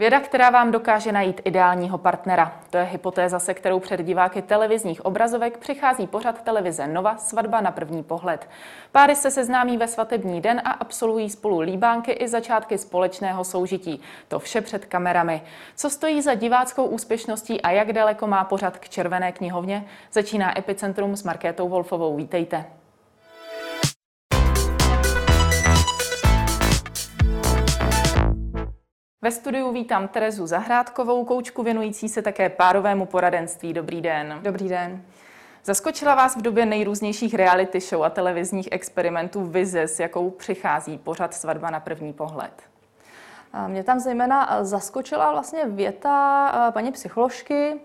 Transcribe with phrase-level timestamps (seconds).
[0.00, 2.52] Věda, která vám dokáže najít ideálního partnera.
[2.70, 7.70] To je hypotéza, se kterou před diváky televizních obrazovek přichází pořad televize Nova Svatba na
[7.70, 8.48] první pohled.
[8.92, 14.00] Páry se seznámí ve svatební den a absolvují spolu líbánky i začátky společného soužití.
[14.28, 15.42] To vše před kamerami.
[15.76, 19.84] Co stojí za diváckou úspěšností a jak daleko má pořad k červené knihovně?
[20.12, 22.16] Začíná Epicentrum s Markétou Wolfovou.
[22.16, 22.79] Vítejte.
[29.22, 33.72] Ve studiu vítám Terezu Zahrádkovou, koučku věnující se také párovému poradenství.
[33.72, 34.38] Dobrý den.
[34.42, 35.02] Dobrý den.
[35.64, 41.34] Zaskočila vás v době nejrůznějších reality show a televizních experimentů vize, s jakou přichází pořad
[41.34, 42.52] Svatba na první pohled?
[43.66, 47.80] Mě tam zejména zaskočila vlastně věta paní psycholožky,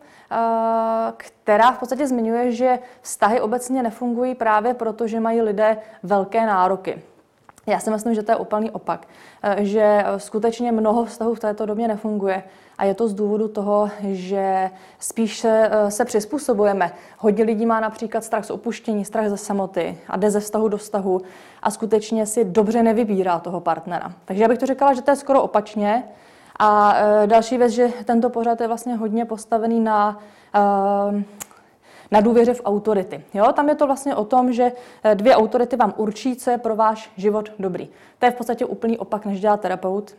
[1.17, 7.01] která v podstatě zmiňuje, že vztahy obecně nefungují právě proto, že mají lidé velké nároky.
[7.67, 9.07] Já si myslím, že to je úplný opak,
[9.43, 12.43] eh, že skutečně mnoho vztahů v této době nefunguje
[12.77, 16.91] a je to z důvodu toho, že spíš se, eh, se přizpůsobujeme.
[17.17, 20.77] Hodně lidí má například strach z opuštění, strach ze samoty a jde ze vztahu do
[20.77, 21.21] vztahu
[21.63, 24.11] a skutečně si dobře nevybírá toho partnera.
[24.25, 26.03] Takže já bych to řekla, že to je skoro opačně.
[26.59, 30.19] A další věc, že tento pořad je vlastně hodně postavený na
[32.15, 33.23] na důvěře v autority.
[33.33, 33.51] Jo?
[33.53, 34.71] Tam je to vlastně o tom, že
[35.03, 37.89] eh, dvě autority vám určí, co je pro váš život dobrý.
[38.19, 40.15] To je v podstatě úplný opak, než dělá terapeut.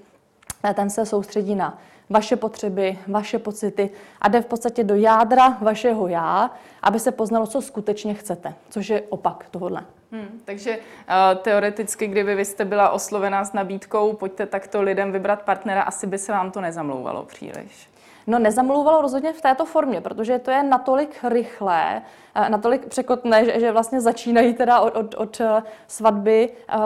[0.64, 1.78] Eh, ten se soustředí na
[2.10, 6.50] vaše potřeby, vaše pocity a jde v podstatě do jádra vašeho já,
[6.82, 9.84] aby se poznalo, co skutečně chcete, což je opak tohohle.
[10.12, 15.42] Hmm, takže uh, teoreticky, kdyby vy jste byla oslovená s nabídkou, pojďte takto lidem vybrat
[15.42, 17.95] partnera, asi by se vám to nezamlouvalo příliš.
[18.26, 22.02] No nezamlouvalo rozhodně v této formě, protože to je natolik rychlé,
[22.48, 26.50] natolik překotné, že, že vlastně začínají teda od, od, od eh, svatby.
[26.68, 26.76] Eh,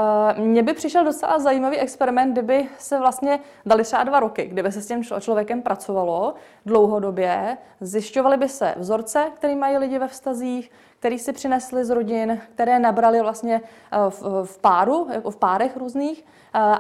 [0.41, 4.81] mně by přišel docela zajímavý experiment, kdyby se vlastně dali třeba dva roky, kdyby se
[4.81, 6.35] s tím člověkem pracovalo
[6.67, 12.41] dlouhodobě, zjišťovaly by se vzorce, které mají lidi ve vztazích, který si přinesli z rodin,
[12.55, 13.61] které nabrali vlastně
[14.09, 16.25] v, v páru, jako v párech různých.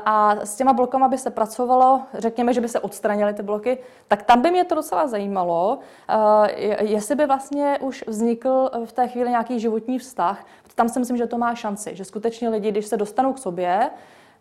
[0.04, 3.78] A s těma blokama by se pracovalo, řekněme, že by se odstranily ty bloky,
[4.08, 5.78] tak tam by mě to docela zajímalo,
[6.80, 10.46] jestli by vlastně už vznikl v té chvíli nějaký životní vztah.
[10.74, 13.90] Tam si myslím, že to má šanci, že skutečně lidi, když se dostanou k sobě,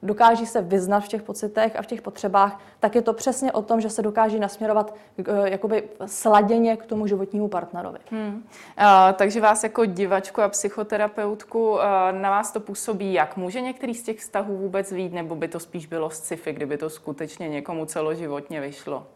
[0.04, 3.62] dokáží se vyznat v těch pocitech a v těch potřebách, tak je to přesně o
[3.62, 8.00] tom, že se dokáží nasměrovat eh, jakoby sladěně k tomu životnímu partnerovi.
[8.12, 8.44] Hmm.
[8.78, 13.38] A, takže vás jako divačku a psychoterapeutku, a, na vás to působí jak?
[13.38, 16.90] Může některý z těch vztahů vůbec vít, nebo by to spíš bylo sci-fi, kdyby to
[16.90, 19.08] skutečně někomu celoživotně vyšlo?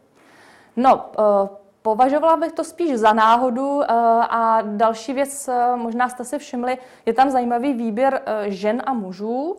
[0.76, 1.48] No, uh,
[1.84, 3.82] Považovala bych to spíš za náhodu
[4.30, 9.58] a další věc, možná jste si všimli, je tam zajímavý výběr žen a mužů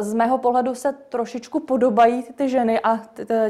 [0.00, 3.00] z mého pohledu se trošičku podobají ty ženy a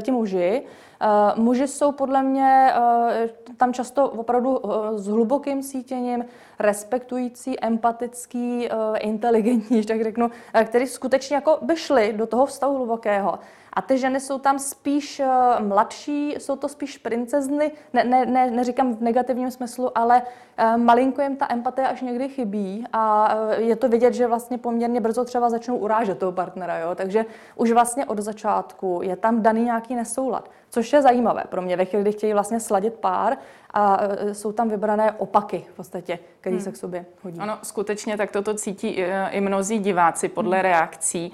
[0.01, 0.63] ti muži.
[1.01, 6.25] Eh, muži jsou podle mě eh, tam často opravdu eh, s hlubokým cítěním,
[6.59, 8.69] respektující, empatický,
[8.99, 10.31] inteligentní, tak řeknu,
[10.65, 13.39] který skutečně jako by šli do toho vztahu hlubokého.
[13.75, 18.51] A ty ženy jsou tam spíš uh, mladší, jsou to spíš princezny, ne, ne, ne,
[18.51, 23.51] neříkám v negativním smyslu, ale uh, malinko jim ta empatie až někdy chybí a uh,
[23.51, 26.95] je to vidět, že vlastně poměrně brzo třeba začnou urážet toho partnera, jo?
[26.95, 27.25] takže
[27.55, 31.85] už vlastně od začátku je tam daný nějaký nesoulad, což je zajímavé pro mě ve
[31.85, 33.37] chvíli, kdy chtějí vlastně sladit pár
[33.75, 33.99] a
[34.33, 36.63] jsou tam vybrané opaky v podstatě, který hmm.
[36.63, 37.39] se k sobě hodí.
[37.39, 40.63] Ano, skutečně tak toto cítí i, i mnozí diváci podle hmm.
[40.63, 41.31] reakcí.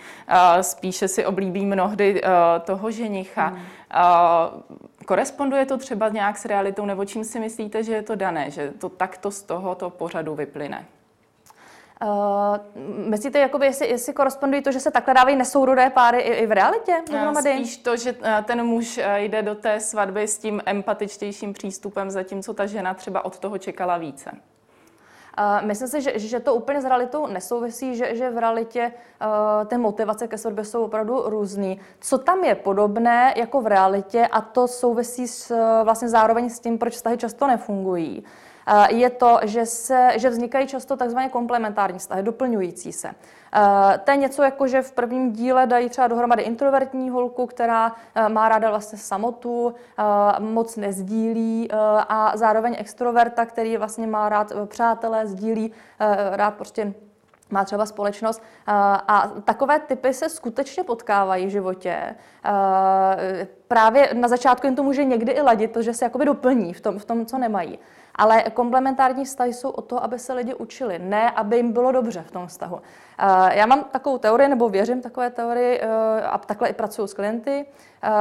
[0.62, 2.22] Spíše si oblíbí mnohdy
[2.66, 3.46] toho ženicha.
[3.46, 3.62] Hmm.
[5.06, 8.72] Koresponduje to třeba nějak s realitou, nebo čím si myslíte, že je to dané, že
[8.72, 10.86] to takto z tohoto pořadu vyplyne?
[12.04, 12.58] Uh,
[13.10, 16.52] myslíte, jakoby, jestli, jestli korespondují to, že se takhle dávají nesourodé páry i, i v
[16.52, 16.96] realitě?
[17.10, 22.54] Uh, spíš to, že ten muž jde do té svatby s tím empatičtějším přístupem, zatímco
[22.54, 24.32] ta žena třeba od toho čekala více.
[24.32, 29.68] Uh, myslím si, že, že to úplně s realitou nesouvisí, že, že v realitě uh,
[29.68, 31.80] ty motivace ke svatbě jsou opravdu různý.
[32.00, 36.78] Co tam je podobné jako v realitě a to souvisí s, vlastně zároveň s tím,
[36.78, 38.51] proč vztahy často nefungují, Eh,
[38.90, 43.08] je to, že, se, že vznikají často takzvané komplementární vztahy, doplňující se.
[43.54, 47.96] Eh, to je něco jako, že v prvním díle dají třeba dohromady introvertní holku, která
[48.16, 49.74] eh, má ráda vlastně samotu,
[50.40, 51.70] moc nezdílí
[52.10, 55.72] a zároveň extroverta, který vlastně má rád přátelé, sdílí
[56.32, 56.94] rád prostě
[57.50, 58.42] má třeba společnost.
[58.68, 62.16] A takové typy se skutečně potkávají v životě.
[63.68, 67.00] Právě na začátku jim to může někdy i ladit, protože se jakoby doplní v tom,
[67.00, 67.80] v tom co nemají.
[68.16, 72.22] Ale komplementární vztahy jsou o to, aby se lidi učili, ne aby jim bylo dobře
[72.28, 72.82] v tom vztahu.
[73.52, 75.82] Já mám takovou teorii, nebo věřím takové teorii,
[76.24, 77.66] a takhle i pracuji s klienty,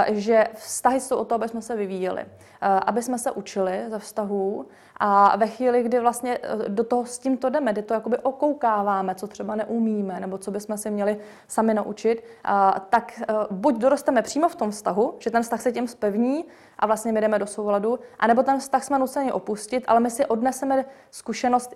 [0.07, 2.27] že vztahy jsou o to, aby jsme se vyvíjeli,
[2.61, 4.67] aby jsme se učili ze vztahů
[4.97, 6.39] a ve chvíli, kdy vlastně
[6.69, 10.77] do toho s tímto jdeme, kdy to jakoby okoukáváme, co třeba neumíme, nebo co bychom
[10.77, 11.19] si měli
[11.49, 12.25] sami naučit,
[12.89, 16.45] tak buď dorosteme přímo v tom vztahu, že ten vztah se tím spevní
[16.79, 20.27] a vlastně my jdeme do souladu, anebo ten vztah jsme nuceni opustit, ale my si
[20.27, 21.75] odneseme zkušenost,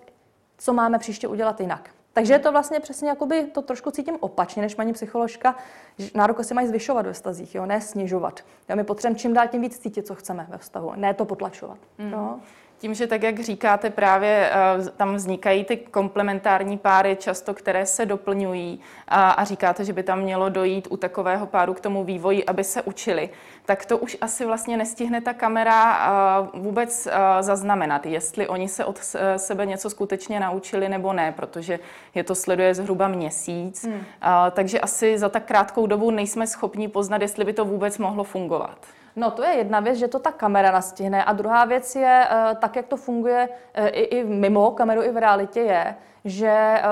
[0.59, 1.91] co máme příště udělat jinak.
[2.15, 5.57] Takže je to vlastně přesně jakoby to trošku cítím opačně, než paní psycholožka,
[5.99, 8.41] že nároky se mají zvyšovat ve vztazích, jo, ne snižovat.
[8.69, 11.79] Jo, my potřebujeme čím dál tím víc cítit, co chceme ve vztahu, ne to potlačovat.
[11.99, 12.13] Mm.
[12.13, 12.41] Jo.
[12.79, 18.07] Tím, že tak, jak říkáte, právě uh, tam vznikají ty komplementární páry, často které se
[18.07, 22.45] doplňují a, a říkáte, že by tam mělo dojít u takového páru k tomu vývoji,
[22.45, 23.31] aby se učili,
[23.65, 26.09] tak to už asi vlastně nestihne ta kamera
[26.53, 29.01] uh, vůbec uh, zaznamenat, jestli oni se od
[29.37, 31.79] sebe něco skutečně naučili nebo ne, protože
[32.15, 34.05] je to sleduje zhruba měsíc, hmm.
[34.51, 38.79] takže asi za tak krátkou dobu nejsme schopni poznat, jestli by to vůbec mohlo fungovat.
[39.17, 41.25] No to je jedna věc, že to ta kamera nastihne.
[41.25, 45.11] A druhá věc je, eh, tak jak to funguje eh, i, i mimo kameru, i
[45.11, 46.83] v realitě je, že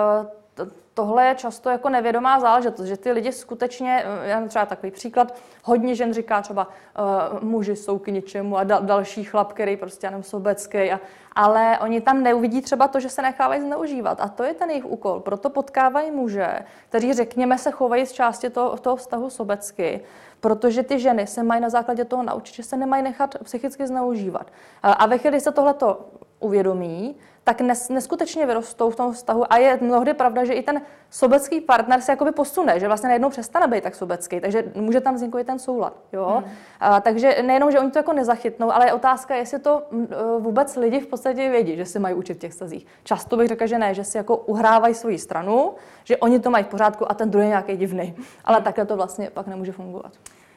[0.58, 5.34] eh, tohle je často jako nevědomá záležitost, že ty lidi skutečně, já třeba takový příklad,
[5.64, 10.06] hodně žen říká třeba, uh, muži jsou k ničemu a da, další chlap, který prostě
[10.06, 11.00] jenom sobecký, a,
[11.32, 14.86] ale oni tam neuvidí třeba to, že se nechávají zneužívat a to je ten jejich
[14.86, 15.20] úkol.
[15.20, 16.58] Proto potkávají muže,
[16.88, 20.00] kteří řekněme se chovají z části toho, toho vztahu sobecky,
[20.40, 24.52] protože ty ženy se mají na základě toho naučit, že se nemají nechat psychicky zneužívat.
[24.82, 26.00] A ve chvíli, se tohleto
[26.42, 30.82] uvědomí, tak nes, neskutečně vyrostou v tom vztahu a je mnohdy pravda, že i ten
[31.10, 35.14] sobecký partner se jakoby posune, že vlastně najednou přestane být tak sobecký, takže může tam
[35.14, 35.96] vzniknout i ten soulad.
[36.12, 36.42] Jo?
[36.44, 36.52] Hmm.
[36.80, 40.06] A, takže nejenom, že oni to jako nezachytnou, ale je otázka, jestli to e,
[40.38, 42.86] vůbec lidi v podstatě vědí, že si mají učit v těch stazích.
[43.04, 45.74] Často bych řekla, že ne, že si jako uhrávají svoji stranu,
[46.04, 48.14] že oni to mají v pořádku a ten druhý nějaký divný.
[48.44, 48.64] Ale hmm.
[48.64, 50.12] takhle to vlastně pak nemůže fungovat.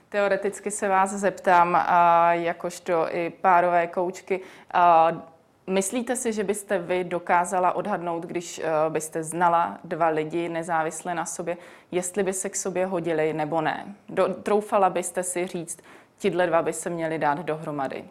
[0.10, 1.86] Teoreticky se vás zeptám,
[2.31, 4.42] jakožto i párové koučky,
[5.68, 11.26] Myslíte si, že byste vy dokázala odhadnout, když uh, byste znala dva lidi nezávisle na
[11.26, 11.58] sobě,
[11.92, 13.96] jestli by se k sobě hodili nebo ne?
[14.10, 15.80] Do, troufala byste si říct,
[16.18, 18.06] tihle dva by se měli dát dohromady?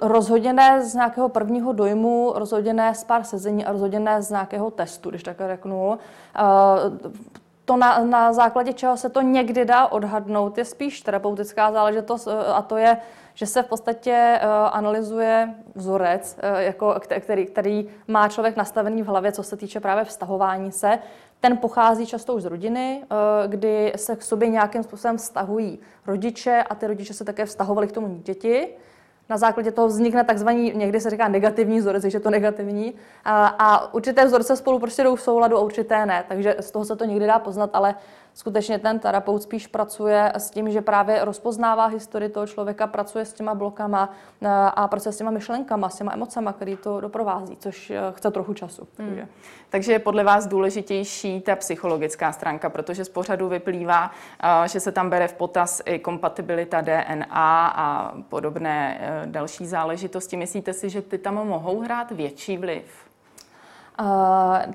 [0.00, 4.30] Rozhodně ne z nějakého prvního dojmu, rozhodně ne z pár sezení a rozhodně ne z
[4.30, 5.98] nějakého testu, když tak řeknu.
[7.64, 12.46] To na, na základě čeho se to někdy dá odhadnout, je spíš terapeutická záležitost eh,
[12.46, 12.96] a to je,
[13.34, 19.06] že se v podstatě uh, analyzuje vzorec, uh, jako, který, který má člověk nastavený v
[19.06, 20.98] hlavě, co se týče právě vztahování se.
[21.40, 23.04] Ten pochází často už z rodiny,
[23.46, 27.92] kdy se k sobě nějakým způsobem vztahují rodiče a ty rodiče se také vztahovali k
[27.92, 28.68] tomu dítěti
[29.28, 32.94] na základě toho vznikne takzvaný, někdy se říká negativní vzorec, že to negativní.
[33.24, 36.24] A, a určité vzorce spolu prostě jdou v souladu a určité ne.
[36.28, 37.94] Takže z toho se to někdy dá poznat, ale
[38.34, 43.32] skutečně ten terapeut spíš pracuje s tím, že právě rozpoznává historii toho člověka, pracuje s
[43.32, 47.90] těma blokama eh, a pracuje s těma myšlenkama, s těma emocema, který to doprovází, což
[47.90, 48.88] eh, chce trochu času.
[48.98, 49.28] Hmm.
[49.70, 49.92] Takže.
[49.92, 54.10] je podle vás důležitější ta psychologická stránka, protože z pořadu vyplývá,
[54.42, 60.36] eh, že se tam bere v potaz i kompatibilita DNA a podobné další záležitosti.
[60.36, 62.84] Myslíte si, že ty tam mohou hrát větší vliv?
[64.00, 64.74] Uh,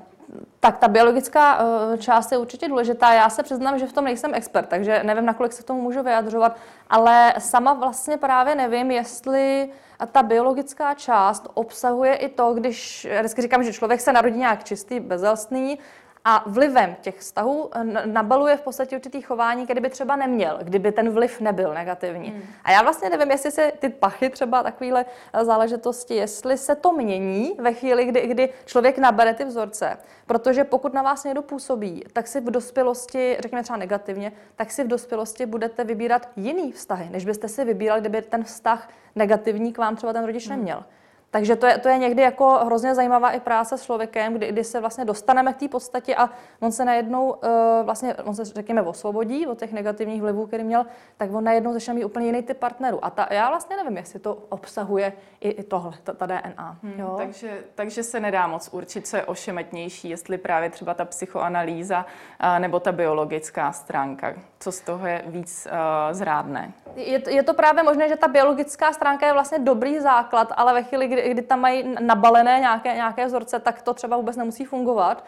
[0.60, 3.12] tak ta biologická uh, část je určitě důležitá.
[3.12, 6.56] Já se přiznám, že v tom nejsem expert, takže nevím, nakolik se tomu můžu vyjadřovat,
[6.90, 9.68] ale sama vlastně právě nevím, jestli
[10.12, 15.00] ta biologická část obsahuje i to, když, vždycky říkám, že člověk se narodí nějak čistý,
[15.00, 15.78] bezelstný,
[16.24, 17.70] a vlivem těch vztahů
[18.04, 22.28] nabaluje v podstatě určitý chování, který by třeba neměl, kdyby ten vliv nebyl negativní.
[22.28, 22.42] Hmm.
[22.64, 26.92] A já vlastně nevím, jestli se ty pachy třeba takovéhle eh, záležitosti, jestli se to
[26.92, 29.98] mění ve chvíli, kdy, kdy člověk nabere ty vzorce.
[30.26, 34.84] Protože pokud na vás někdo působí, tak si v dospělosti, řekněme třeba negativně, tak si
[34.84, 39.78] v dospělosti budete vybírat jiný vztahy, než byste si vybírali, kdyby ten vztah negativní k
[39.78, 40.56] vám třeba ten rodič hmm.
[40.56, 40.76] neměl.
[40.76, 40.99] Hmm.
[41.30, 44.64] Takže to je, to je někdy jako hrozně zajímavá i práce s člověkem, kdy, kdy
[44.64, 47.38] se vlastně dostaneme k té podstatě a on se najednou uh,
[47.82, 51.94] vlastně, on se řekněme osvobodí od těch negativních vlivů, který měl, tak on najednou začne
[51.94, 53.04] mít úplně jiný typ partnerů.
[53.04, 56.76] A ta, já vlastně nevím, jestli to obsahuje i, i tohle, ta, ta DNA.
[56.82, 57.14] Hmm, jo?
[57.16, 62.06] Takže, takže se nedá moc určit, co je ošemetnější, jestli právě třeba ta psychoanalýza
[62.44, 64.34] uh, nebo ta biologická stránka.
[64.60, 66.72] Co z toho je víc uh, zrádné?
[66.96, 70.82] Je, je to právě možné, že ta biologická stránka je vlastně dobrý základ, ale ve
[70.82, 75.24] chvíli, kdy kdy, tam mají nabalené nějaké, nějaké vzorce, tak to třeba vůbec nemusí fungovat.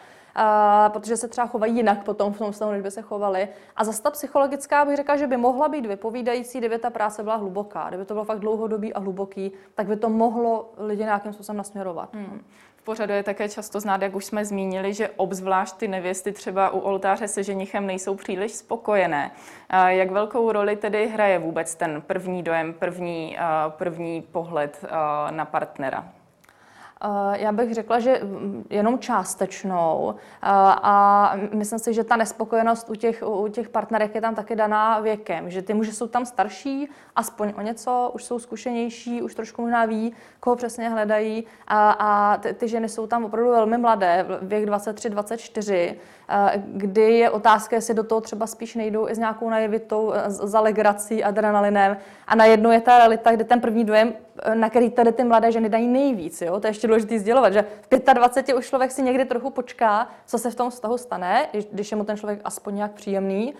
[0.87, 3.47] protože se třeba chovají jinak potom v tom vztahu, než by se chovali.
[3.75, 7.35] A zase ta psychologická bych řekla, že by mohla být vypovídající, kdyby ta práce byla
[7.35, 11.57] hluboká, kdyby to bylo fakt dlouhodobý a hluboký, tak by to mohlo lidi nějakým způsobem
[11.57, 12.13] nasměrovat.
[12.13, 12.43] Hmm
[12.83, 16.79] pořadu je také často znát, jak už jsme zmínili, že obzvlášť ty nevěsty třeba u
[16.79, 19.31] oltáře se ženichem nejsou příliš spokojené.
[19.87, 23.37] Jak velkou roli tedy hraje vůbec ten první dojem, první,
[23.69, 24.85] první pohled
[25.29, 26.09] na partnera?
[27.05, 28.21] Eh, já bych řekla, že
[28.69, 30.15] jenom částečnou.
[30.17, 30.47] Eh,
[30.83, 34.99] a myslím si, že ta nespokojenost u těch, u těch partnerek je tam taky daná
[34.99, 35.49] věkem.
[35.49, 39.85] Že ty muži jsou tam starší, aspoň o něco, už jsou zkušenější, už trošku možná
[39.85, 41.43] ví, koho přesně hledají.
[41.67, 45.97] A, a ty, ty ženy jsou tam opravdu velmi mladé, věk 23, 24,
[46.29, 50.59] eh, kdy je otázka, jestli do toho třeba spíš nejdou i s nějakou najevitou, za
[50.59, 51.97] legrací, adrenalinem.
[52.27, 54.13] A najednou je ta realita, kde ten první dojem,
[54.53, 56.41] na který tady ty mladé ženy dají nejvíc.
[56.41, 56.59] Jo?
[56.59, 60.37] To je ještě důležité sdělovat, že v 25 už člověk si někdy trochu počká, co
[60.37, 63.53] se v tom vztahu stane, když je mu ten člověk aspoň nějak příjemný.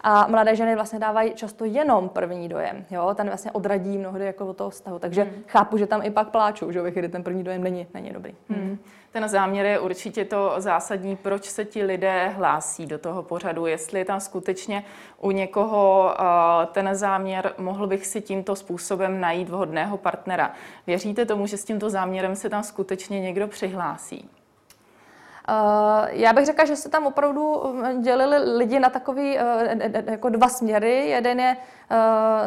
[0.00, 2.84] A mladé ženy vlastně dávají často jenom první dojem.
[2.90, 3.14] Jo?
[3.14, 4.98] Ten vlastně odradí mnohdy jako od toho vztahu.
[4.98, 5.42] Takže hmm.
[5.46, 8.34] chápu, že tam i pak pláčou, že kdy ten první dojem není, není dobrý.
[8.48, 8.78] Hmm.
[9.12, 13.66] Ten záměr je určitě to zásadní, proč se ti lidé hlásí do toho pořadu.
[13.66, 14.84] Jestli je tam skutečně
[15.20, 16.14] u někoho
[16.72, 20.52] ten záměr, mohl bych si tímto způsobem najít vhodného partnera.
[20.86, 24.30] Věříte tomu, že s tímto záměrem se tam skutečně někdo přihlásí?
[26.08, 27.62] Já bych řekla, že se tam opravdu
[28.00, 29.38] dělili lidi na takový
[30.06, 31.08] jako dva směry.
[31.08, 31.56] Jeden je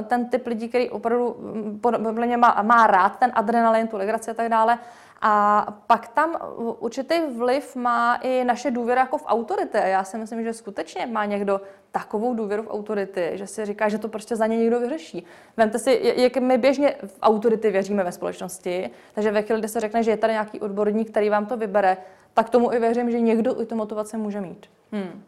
[0.08, 1.36] ten typ lidí, který opravdu
[1.82, 4.80] podle mě má, má rád ten adrenalin, tu legraci a tak dále.
[5.24, 6.38] A pak tam
[6.80, 9.78] určitý vliv má i naše důvěra jako v autority.
[9.84, 13.98] Já si myslím, že skutečně má někdo takovou důvěru v autority, že si říká, že
[13.98, 15.26] to prostě za ně někdo vyřeší.
[15.58, 19.80] Vemte si, jak my běžně v autority věříme ve společnosti, takže ve chvíli, kdy se
[19.80, 21.98] řekne, že je tady nějaký odborník, který vám to vybere,
[22.34, 24.70] tak tomu i věřím, že někdo i tu motivaci může mít.
[24.92, 25.24] Hmm.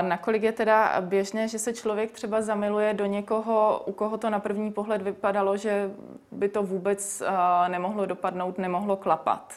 [0.00, 4.38] Nakolik je teda běžné, že se člověk třeba zamiluje do někoho, u koho to na
[4.38, 5.90] první pohled vypadalo, že
[6.32, 7.22] by to vůbec
[7.68, 9.54] nemohlo dopadnout, nemohlo klapat?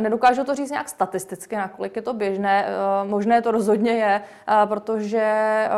[0.00, 2.66] Nedokážu to říct nějak statisticky, nakolik je to běžné.
[2.66, 5.70] Eh, možné to rozhodně je, eh, protože eh,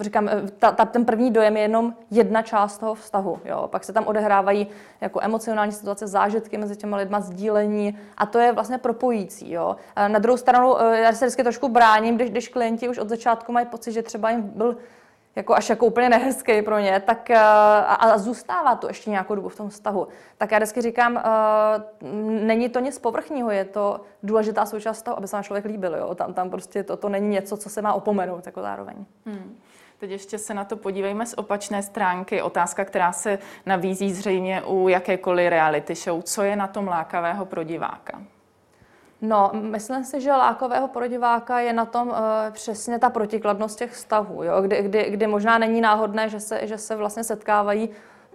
[0.00, 3.38] říkám, ta, ta, ten první dojem je jenom jedna část toho vztahu.
[3.44, 3.68] Jo.
[3.72, 4.66] Pak se tam odehrávají
[5.00, 9.52] jako emocionální situace, zážitky mezi těma lidma, sdílení a to je vlastně propojící.
[9.52, 9.76] Jo.
[10.08, 13.66] Na druhou stranu, já se vždycky trošku bráním, když, když klienti už od začátku mají
[13.66, 14.76] pocit, že třeba jim byl
[15.36, 17.36] jako až jako úplně nehezký pro ně, tak uh,
[17.98, 20.08] a zůstává to ještě nějakou dobu v tom vztahu.
[20.38, 25.28] Tak já vždycky říkám, uh, není to nic povrchního, je to důležitá součást toho, aby
[25.28, 25.94] se vám člověk líbil.
[25.94, 26.14] Jo?
[26.14, 28.96] Tam, tam prostě to, to není něco, co se má opomenout jako zároveň.
[29.26, 29.58] Hmm.
[29.98, 32.42] Teď ještě se na to podívejme z opačné stránky.
[32.42, 36.22] Otázka, která se navízí zřejmě u jakékoliv reality show.
[36.22, 38.20] Co je na tom lákavého pro diváka?
[39.22, 42.14] No, myslím si, že lákového pro diváka je na tom uh,
[42.50, 44.62] přesně ta protikladnost těch vztahů, jo?
[44.62, 47.90] Kdy, kdy, kdy možná není náhodné, že se, že se vlastně setkávají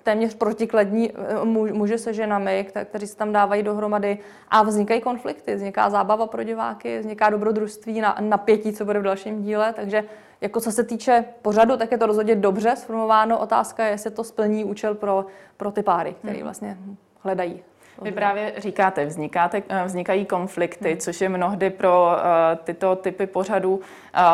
[0.08, 5.90] téměř protikladní eh, muži se ženami, kteří se tam dávají dohromady a vznikají konflikty, vzniká
[5.90, 10.04] zábava pro diváky, vzniká dobrodružství na napětí, co bude v dalším díle, takže
[10.42, 13.40] jako co se týče pořadu, tak je to rozhodně dobře sformováno.
[13.40, 15.26] Otázka je, jestli to splní účel pro,
[15.58, 16.44] pro ty páry, který hmm.
[16.44, 16.78] vlastně
[17.22, 17.64] hledají
[18.02, 20.98] vy právě říkáte, vznikáte, eh, vznikají konflikty, hmm.
[20.98, 23.82] což je mnohdy pro uh, tyto typy pořadů uh,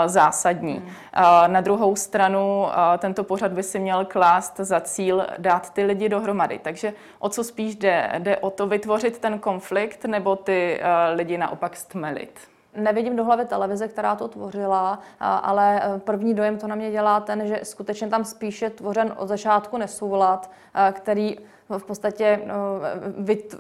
[0.05, 0.73] zásadní.
[0.73, 0.85] Hmm.
[0.87, 2.65] Uh, na druhou stranu
[2.97, 6.59] tento pořad by si měl klást za cíl dát ty lidi dohromady.
[6.59, 8.11] Takže o co spíš jde?
[8.19, 10.79] Jde o to vytvořit ten konflikt nebo ty
[11.13, 12.39] lidi naopak stmelit?
[12.75, 17.47] Nevidím do hlavy televize, která to tvořila, ale první dojem to na mě dělá ten,
[17.47, 20.51] že skutečně tam spíše tvořen od začátku nesoulad,
[20.91, 21.37] který
[21.79, 22.53] v podstatě no,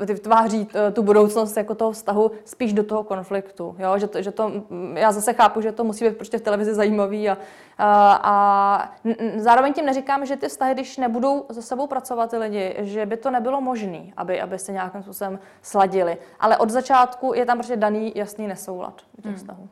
[0.05, 3.75] vytváří eh, tu budoucnost jako toho vztahu spíš do toho konfliktu.
[3.79, 3.97] Jo?
[3.97, 4.51] Že to, že to,
[4.93, 7.37] já zase chápu, že to musí být prostě v televizi zajímavý a,
[7.77, 8.91] a, a
[9.35, 13.17] zároveň tím neříkám, že ty vztahy, když nebudou za sebou pracovat ty lidi, že by
[13.17, 16.17] to nebylo možné, aby, aby se nějakým způsobem sladili.
[16.39, 19.35] Ale od začátku je tam prostě daný jasný nesoulad těch hmm.
[19.35, 19.69] vztahů.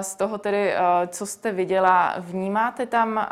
[0.00, 0.74] Z toho tedy,
[1.08, 3.26] co jste viděla, vnímáte tam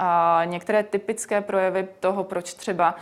[0.45, 2.95] některé typické projevy toho, proč třeba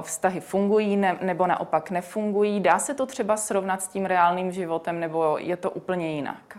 [0.00, 2.60] vztahy fungují nebo naopak nefungují?
[2.60, 6.58] Dá se to třeba srovnat s tím reálným životem nebo je to úplně jinak?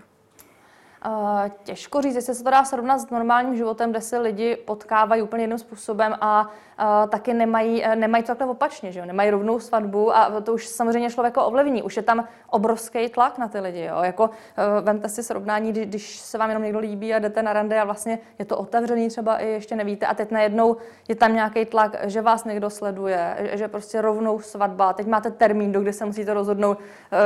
[1.05, 5.21] Uh, těžko říct, jestli se to dá srovnat s normálním životem, kde se lidi potkávají
[5.21, 9.05] úplně jiným způsobem a uh, taky nemají, uh, nemají to takhle opačně, že jo?
[9.05, 11.83] nemají rovnou svatbu a to už samozřejmě člověka ovlivní.
[11.83, 13.83] Už je tam obrovský tlak na ty lidi.
[13.83, 13.97] Jo?
[14.01, 14.29] Jako,
[14.81, 18.19] vemte si srovnání, když, se vám jenom někdo líbí a jdete na rande a vlastně
[18.39, 20.77] je to otevřený, třeba i ještě nevíte a teď najednou
[21.07, 25.71] je tam nějaký tlak, že vás někdo sleduje, že prostě rovnou svatba, teď máte termín,
[25.71, 26.77] do kdy se musíte rozhodnout,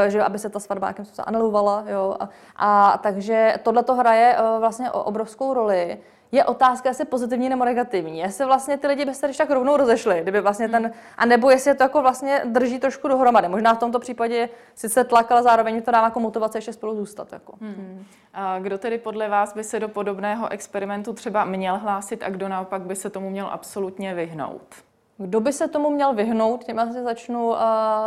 [0.08, 1.84] že aby se ta svatba nějakým způsobem anulovala.
[1.88, 2.16] Jo?
[2.20, 5.98] A, a takže tohle to hraje uh, vlastně obrovskou roli.
[6.32, 8.20] Je otázka, jestli pozitivní nebo negativní.
[8.20, 11.72] Jestli vlastně ty lidi by se tak rovnou rozešli, kdyby vlastně ten, a nebo jestli
[11.72, 13.48] je to jako vlastně drží trošku dohromady.
[13.48, 17.34] Možná v tomto případě sice tlak, ale zároveň to dává jako motivace ještě spolu zůstat.
[17.34, 17.54] Jako.
[17.62, 18.06] Hmm.
[18.34, 22.50] A kdo tedy podle vás by se do podobného experimentu třeba měl hlásit a kdo
[22.50, 24.76] naopak by se tomu měl absolutně vyhnout?
[25.18, 26.64] Kdo by se tomu měl vyhnout?
[26.64, 27.58] Tím asi začnu uh,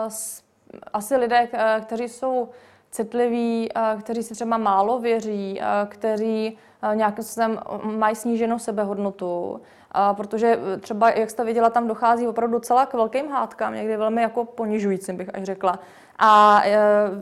[0.08, 0.42] s,
[0.92, 1.48] asi lidé,
[1.80, 2.48] kteří jsou
[2.90, 3.68] citliví,
[4.00, 6.58] kteří si třeba málo věří, kteří
[6.94, 9.60] nějakým způsobem mají sníženou sebehodnotu,
[10.12, 14.44] protože třeba, jak jste viděla, tam dochází opravdu docela k velkým hádkám, někdy velmi jako
[14.44, 15.78] ponižujícím, bych až řekla.
[16.18, 16.62] A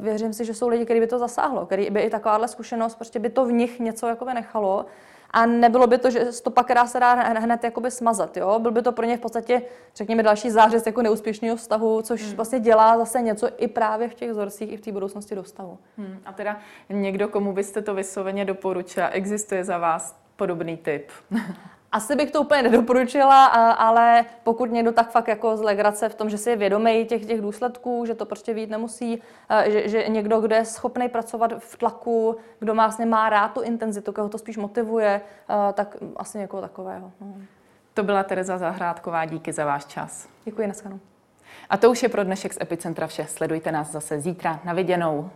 [0.00, 3.18] věřím si, že jsou lidi, kteří by to zasáhlo, který by i takováhle zkušenost, prostě
[3.18, 4.86] by to v nich něco jako nechalo
[5.30, 8.36] a nebylo by to, že stopa, která se dá hned jakoby smazat.
[8.36, 8.58] Jo?
[8.58, 9.62] Byl by to pro ně v podstatě,
[9.96, 12.36] řekněme, další zářez jako neúspěšného vztahu, což hmm.
[12.36, 15.78] vlastně dělá zase něco i právě v těch vzorcích, i v té budoucnosti do vztahu.
[15.98, 16.18] Hmm.
[16.24, 16.56] A teda
[16.88, 21.10] někdo, komu byste to vysloveně doporučila, existuje za vás podobný typ?
[21.92, 26.30] Asi bych to úplně nedoporučila, ale pokud někdo tak fakt jako z legrace v tom,
[26.30, 29.22] že si je vědomý těch, těch důsledků, že to prostě vít nemusí,
[29.66, 33.60] že, že někdo, kdo je schopný pracovat v tlaku, kdo má, vlastně má rád tu
[33.60, 35.20] intenzitu, koho to spíš motivuje,
[35.74, 37.12] tak asi někoho takového.
[37.20, 37.34] No.
[37.94, 40.28] To byla Tereza Zahrádková, díky za váš čas.
[40.44, 41.00] Děkuji, naschledanou.
[41.70, 43.26] A to už je pro dnešek z Epicentra vše.
[43.28, 44.60] Sledujte nás zase zítra.
[44.64, 45.30] Na viděnou.